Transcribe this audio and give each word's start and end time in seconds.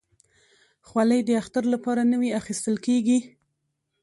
خولۍ 0.87 1.21
د 1.25 1.29
اختر 1.41 1.63
لپاره 1.73 2.01
نوي 2.13 2.29
اخیستل 2.39 2.75
کېږي. 2.85 3.19